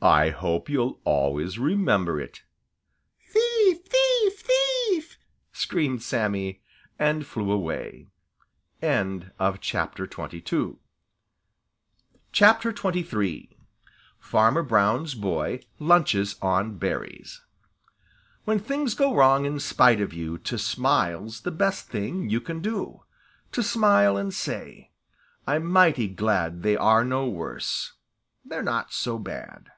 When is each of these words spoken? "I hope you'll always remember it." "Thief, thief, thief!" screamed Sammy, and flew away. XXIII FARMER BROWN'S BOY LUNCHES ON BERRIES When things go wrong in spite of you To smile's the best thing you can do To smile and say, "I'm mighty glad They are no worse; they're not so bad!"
"I 0.00 0.30
hope 0.30 0.68
you'll 0.68 1.00
always 1.02 1.58
remember 1.58 2.20
it." 2.20 2.44
"Thief, 3.32 3.78
thief, 3.84 4.38
thief!" 4.38 5.18
screamed 5.52 6.04
Sammy, 6.04 6.62
and 7.00 7.26
flew 7.26 7.50
away. 7.50 8.06
XXIII 8.80 9.30
FARMER 14.20 14.62
BROWN'S 14.62 15.14
BOY 15.16 15.60
LUNCHES 15.80 16.36
ON 16.40 16.78
BERRIES 16.78 17.44
When 18.44 18.58
things 18.60 18.94
go 18.94 19.12
wrong 19.16 19.44
in 19.44 19.58
spite 19.58 20.00
of 20.00 20.12
you 20.12 20.38
To 20.38 20.58
smile's 20.58 21.40
the 21.40 21.50
best 21.50 21.88
thing 21.88 22.30
you 22.30 22.40
can 22.40 22.60
do 22.60 23.02
To 23.50 23.62
smile 23.64 24.16
and 24.16 24.32
say, 24.32 24.92
"I'm 25.44 25.66
mighty 25.66 26.06
glad 26.06 26.62
They 26.62 26.76
are 26.76 27.04
no 27.04 27.26
worse; 27.28 27.94
they're 28.44 28.62
not 28.62 28.92
so 28.92 29.18
bad!" 29.18 29.72